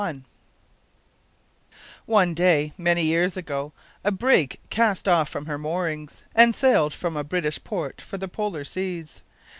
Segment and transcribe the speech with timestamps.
[2.07, 3.71] One day, many years ago,
[4.03, 8.27] a brig cast off from her moorings, and sailed from a British port for the
[8.27, 9.21] Polar Seas.